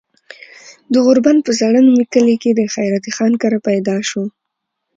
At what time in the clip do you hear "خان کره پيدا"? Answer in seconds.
3.17-3.95